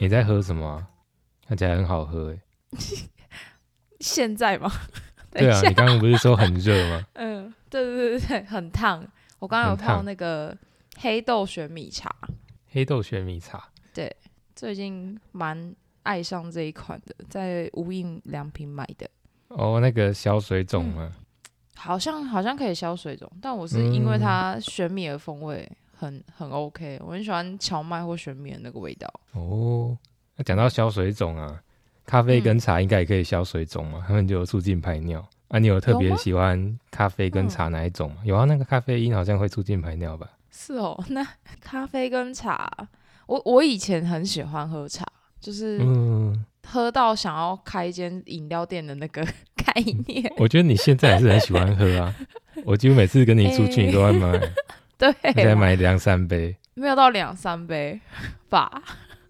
[0.00, 0.86] 你在喝什么啊？
[1.46, 2.38] 看起来很好喝哎。
[4.00, 4.70] 现在吗？
[5.30, 7.04] 对啊，你刚刚不是说很热吗？
[7.14, 9.06] 嗯，对对对对，很烫。
[9.38, 10.56] 我刚刚有泡那个
[10.98, 12.14] 黑豆玄米茶，
[12.70, 14.14] 黑豆玄米茶，对
[14.56, 19.08] 最近蛮爱上这一款的，在无印良品买的，
[19.48, 21.12] 哦，那个消水肿吗？
[21.76, 29.06] 好像好像可以消水肿，但我是因为嗯它玄米的风味很很 OK，我很喜欢荞麦或玄米的那个味道。
[29.32, 29.94] 哦，
[30.36, 31.60] 那讲到消水肿啊，
[32.06, 35.22] 咖啡嗯跟茶应该也可以消水肿嘛，他们就有促进排尿。
[35.48, 38.22] 啊，你有特别喜欢咖啡跟茶哪一种吗？
[38.24, 40.26] 有啊，那个咖啡因好像会促进排尿吧？
[40.50, 41.26] 是哦， 那
[41.60, 42.70] 咖啡跟茶，
[43.26, 45.04] 我我以前很喜欢喝茶，
[45.38, 49.22] 就是嗯，喝到想要开一间饮料店的那个
[49.54, 49.74] 概
[50.06, 50.32] 念。
[50.38, 52.14] 我觉得你现在还是很喜欢喝啊。
[52.64, 54.38] 我几乎每次跟你出去，哎你都会买，
[55.00, 57.98] 对再买两三杯，没有到两三杯
[58.50, 58.70] 吧？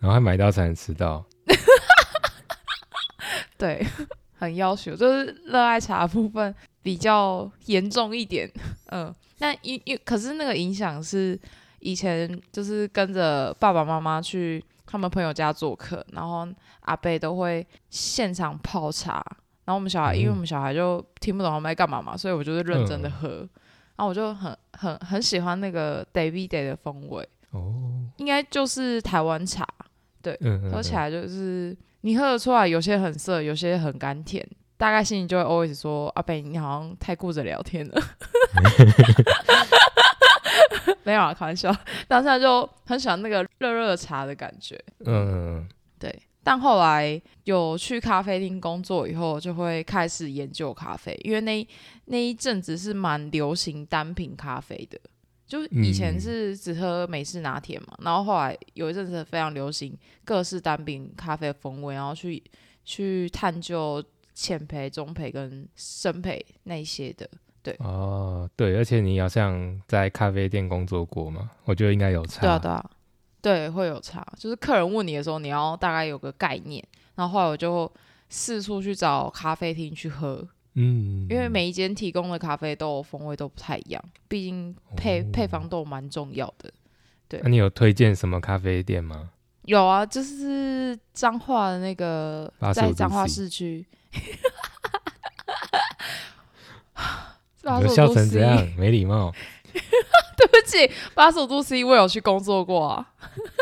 [0.00, 1.22] 然后还买到才能吃到。
[3.58, 3.86] 对，
[4.38, 8.50] 很要求，就是热爱茶的部分比较严重一点。
[8.90, 11.38] 嗯，那因因可是那个影响是
[11.80, 16.48] 以前就是跟着爸爸妈妈去他们朋友家做客，然后
[16.80, 19.22] 阿贝都会现场泡茶，
[19.64, 23.48] 然后我们小孩，因为我们小孩就听不懂他们在干嘛嘛，所以我就是认真的嗯喝，
[23.98, 27.74] 然后我就很很很喜欢那个 David Day 的风味，哦，
[28.16, 29.66] 应该就是台湾茶。
[30.22, 34.46] 对嗯，嗯喝起来就是你喝得出来，有些很涩，有些很甘甜。
[34.76, 38.00] 大概心里就会 always 说：“阿北，你好像太顾着聊天了。
[41.02, 41.74] ”没有啊，开玩笑。
[42.06, 44.80] 当下就很喜欢那个热热的茶的感觉。
[45.04, 45.76] 嗯，对，
[46.42, 51.66] 但后来有去咖啡厅工作以后，就会开始研究咖啡，因为那
[52.06, 54.98] 那一阵子是蛮流行单品咖啡的，
[55.46, 62.42] 就以前嗯是只喝美式拿铁嘛，然后后来有一阵子非常流行各式单品咖啡的风味，然后去
[62.84, 64.02] 去探究
[64.32, 67.28] 浅焙、中焙跟深焙那一些的。
[67.60, 72.40] 对哦，对，而且你好像在咖啡店工作过嘛，我觉得应该有差。
[72.40, 72.90] 对啊，对啊，
[73.40, 74.26] 对，会有差。
[74.36, 76.84] 就是客人问你的时候，你要大概有个概念。
[77.14, 77.90] 然后后来我就
[78.28, 86.70] 四处去找咖啡厅去喝，嗯，因为每一间提供的咖啡豆风味都不太一样，毕竟配、哦配方都蛮重要的。
[87.26, 89.30] 对那你有推荐什么咖啡店吗？
[89.64, 93.84] 有啊，就是彰化的那个85在彰化市区。
[97.62, 99.30] 你们笑成这样，没礼貌。
[99.72, 103.12] 对不起，八十五度 C 我有去工作过啊。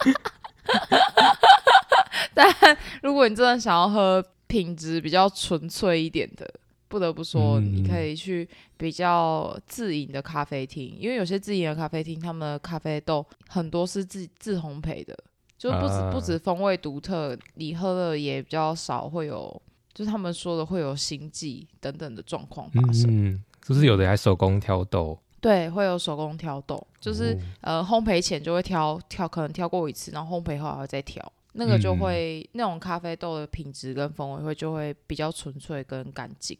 [2.34, 2.54] 但
[3.02, 6.48] 如果你真的想要喝品质比较纯粹一点的，
[6.88, 15.16] 不得不说，嗯你可以去比较自营的咖啡厅，因为有些自营的咖啡厅，他们的咖啡豆很多是自自烘焙的，
[15.58, 19.62] 就是不止、啊不止风味独特，你喝的也比较少会有，
[19.92, 23.06] 就是他们说的会有心悸等等的状况发生。
[23.08, 25.18] 嗯，是不是有的还手工挑豆？
[25.40, 27.38] 对，会有手工挑豆，就是、哦。
[27.62, 31.98] 呃，烘焙前就会挑挑，可能挑过一次，然后烘焙后还会再挑，那个就嗯。
[31.98, 36.56] 会、那种咖啡豆的品质跟风味会就会比较纯粹跟干净。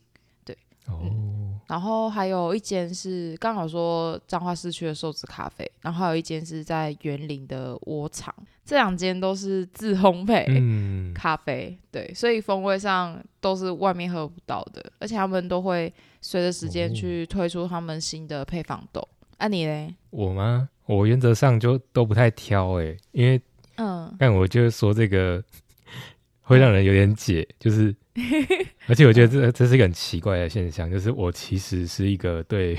[0.87, 0.99] 哦，
[1.71, 10.45] 然后还有一间是刚好说彰化市区的寿司咖啡，然后还有一间是在园林的窝藏，这两间都是自烘焙。
[10.49, 19.07] 嗯，咖啡，对，所以风味上都是外面喝不到的，而且他们都会随着时间哦去推出他们新的配方豆。
[19.37, 19.95] 啊，你嘞？
[20.11, 20.69] 我吗？
[20.87, 23.41] 我原则上就都不太挑诶，因为
[23.77, 25.41] 嗯，但我就是说这个
[26.51, 27.95] 会让人有点解，就是，
[28.89, 32.77] 而且我觉得这这是一个很奇怪的现象，就是我其实是一个对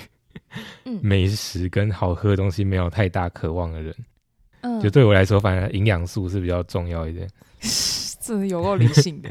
[0.84, 3.96] 嗯美食跟好喝的东西没有太大渴望的人，
[4.60, 7.26] 嗯就对我来说，反而营养素是比较重要一点。
[8.20, 9.30] 真的有够理性的。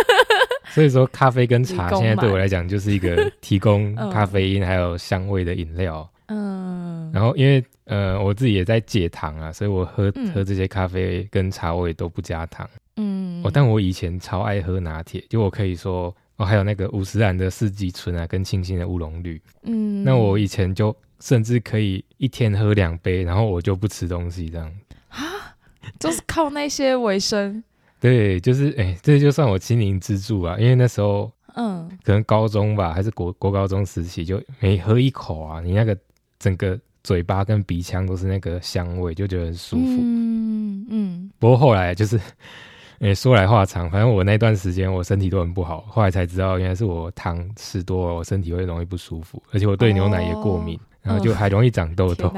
[0.72, 6.08] 所以说，咖啡跟茶现在对我买来讲就是一个提供 嗯咖啡因还有香味的饮料。
[6.28, 12.68] 嗯，然后因为呃我自己也在戒糖啊，所以我喝、嗯喝这些咖啡跟茶我也都不加糖。
[13.50, 19.40] 但我以前超爱喝拿铁，就我可以说哦，还有那个五十兰的四季春啊，跟清新的乌龙绿。
[19.62, 24.72] 嗯，那我以前就甚至可以一天喝两杯，然后我就不吃东西这样。
[25.98, 27.62] 就是靠那些为生。
[28.00, 35.96] 对，就是哎，这就算我心灵支柱啊，因为那时候嗯，可能高中吧，还是国国高中时期，就每喝一口啊，你那个
[36.38, 39.98] 整个嘴巴跟鼻腔都是那个香味，就觉得很舒服。
[40.00, 42.18] 嗯嗯不过后来就是，
[43.00, 50.78] 诶、说来话长，反正我那段时间我身体都很不好，后来才知道原来是我糖吃多了，我身体会容易不舒服，而且我对牛奶也过敏。
[51.02, 52.30] 然后就还容易长痘痘。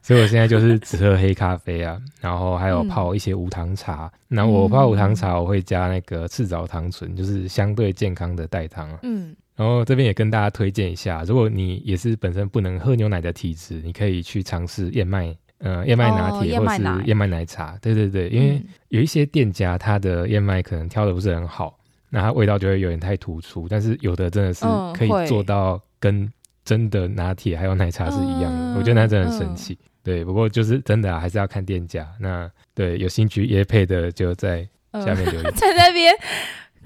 [0.00, 4.10] 所以我现在就是只喝黑咖啡啊，然后还有嗯泡一些无糖茶。
[4.28, 8.98] 那我泡无糖茶，我会加那个赤藻糖醇，就是相对健康的代糖啊。
[9.02, 17.76] 嗯然后这边也跟大家推荐一下，如果你也是本身不能喝牛奶的体质，你可以去尝试燕麦，呃，燕麦拿哦铁或是燕麦奶茶。
[17.82, 21.78] 对对对，因为嗯有一些店家他的燕麦可能挑的不是很好，
[22.10, 23.68] 那它味道就会有点太突出。
[23.68, 24.64] 但是有的真的是
[24.94, 26.30] 可以做到跟
[26.64, 29.78] 真的拿铁还有奶茶是一样的，嗯我觉得那真的很神奇。
[30.04, 32.06] 对，不过就是真的啊，还是要看店家。
[32.18, 35.52] 那对有兴趣椰配的就在嗯下面留言。
[35.56, 36.14] 在那边。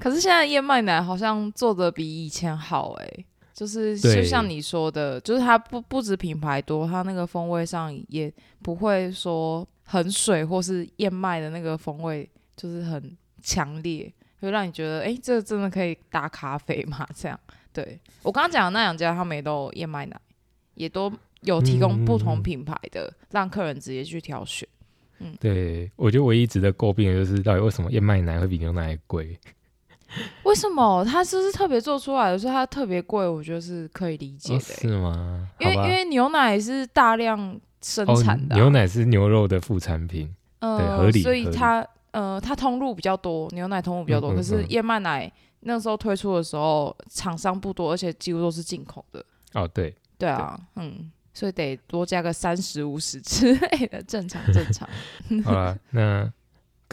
[0.01, 3.25] 可是现在燕麦奶好像做的比以前好哎、
[3.63, 17.07] 就是就像你说的，就是它不不止品牌多，它那个风味上也不会说很水或是燕麦的那个风味就是很强烈，会让你觉得哎、诶这真的可以搭咖啡吗？
[17.15, 17.39] 这样，
[17.73, 20.21] 对我刚刚讲的那两家，他们也都有燕麦奶，
[20.75, 21.13] 也都
[21.43, 24.69] 有提供不同品牌的，让客人直接去挑选。
[25.21, 29.39] 嗯对，我觉得唯一值得诟病的就是到底为什么燕麦奶会比牛奶贵？
[30.45, 33.27] 为什么它就是特别做出来的，所以它特别贵？
[33.27, 35.49] 我觉得是可以理解哦、的欸、是吗？
[35.61, 40.33] 因为因为牛奶是大量生哦产的啊、牛奶是牛肉的副产品。
[40.61, 49.25] 对呃，合理所以它呃它通路比较多，牛奶通路比较多，嗯嗯可是嗯燕麦奶那时候推出的时候厂商不多，而且几乎都是进口的。
[49.55, 54.89] 哦，对，对啊，嗯，所以得多加个三十五十之类的，正常正常。
[55.45, 56.33] 好了，那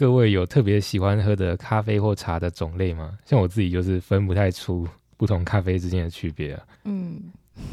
[0.00, 3.18] 各位有特别喜欢喝的咖啡或茶的种类吗？
[3.26, 4.88] 像我自己就是分不太出
[5.18, 6.66] 不同咖啡之间的区别啊。
[6.84, 7.20] 嗯，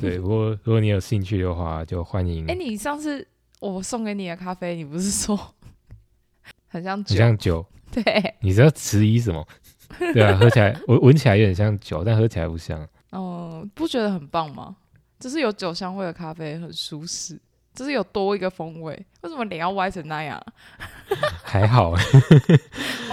[0.02, 2.46] 对，不过如果你有兴趣的话，就欢迎。
[2.48, 3.26] 哎、你上次
[3.62, 5.40] 我送给你的咖啡，你不是说
[6.68, 7.16] 很像很酒？
[7.16, 9.48] 像酒，对，你知道迟疑什么？
[10.14, 12.86] 对啊，喝起来闻闻起来有点像酒，但喝起来不像。
[13.14, 14.76] 嗯，不觉得很棒吗？
[15.18, 17.40] 就是有酒香味的咖啡很舒适，
[17.74, 18.94] 就是有多一个风味。
[19.22, 20.54] 为什么脸要歪成那样啊？
[21.60, 21.92] 还好。
[21.92, 21.98] 哦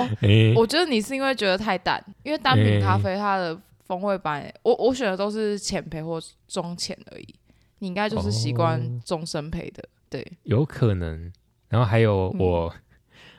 [0.20, 7.34] 诶我觉得你是因为觉得太淡，因为单品咖啡它的风味版，我我选的都是浅焙或中浅而已。
[7.78, 11.32] 你应该就是习惯哦中深焙的，对，有可能。
[11.68, 12.74] 然后还有嗯我，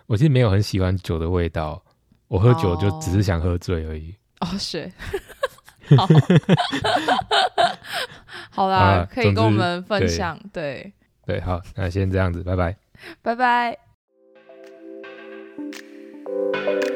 [0.08, 1.82] 我其实没有很喜欢酒的味道，
[2.28, 4.14] 我喝酒就只是想喝醉而已。
[4.40, 4.92] 哦，是。
[5.96, 6.08] 好，
[8.50, 10.92] 好啦，啊可以跟我们分享，对，
[11.28, 12.76] 对，好，那先这样子，拜拜。
[13.22, 13.85] 拜拜。
[16.54, 16.95] Thank you.